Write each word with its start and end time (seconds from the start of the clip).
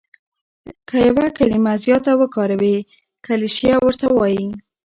که 0.87 0.97
یو 1.07 1.19
کلیمه 1.37 1.73
زیاته 1.83 2.11
وکاروې 2.21 2.77
کلیشه 3.25 3.71
ورته 3.83 4.07
وايي. 4.11 4.47